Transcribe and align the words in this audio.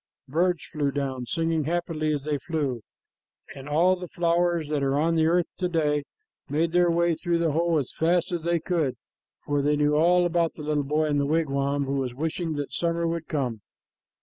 Birds 0.27 0.65
flew 0.65 0.89
down, 0.89 1.27
singing 1.27 1.65
happily 1.65 2.11
as 2.11 2.23
they 2.23 2.39
flew, 2.39 2.81
and 3.55 3.69
all 3.69 3.93
kinds 3.93 4.03
of 4.05 4.11
flowers 4.11 4.67
that 4.67 4.81
are 4.81 4.97
on 4.97 5.13
the 5.13 5.27
earth 5.27 5.45
to 5.59 5.69
day 5.69 6.03
made 6.49 6.71
their 6.71 6.89
way 6.89 7.13
through 7.13 7.37
the 7.37 7.51
hole 7.51 7.77
as 7.77 7.91
fast 7.93 8.31
as 8.31 8.41
they 8.41 8.59
could, 8.59 8.97
for 9.45 9.61
they 9.61 9.75
knew 9.75 9.93
all 9.95 10.25
about 10.25 10.55
the 10.55 10.63
little 10.63 10.81
boy 10.81 11.05
in 11.05 11.19
the 11.19 11.27
wigwam 11.27 11.85
who 11.85 11.97
was 11.97 12.15
wishing 12.15 12.53
that 12.53 12.73
summer 12.73 13.05
would 13.07 13.27
come. 13.27 13.61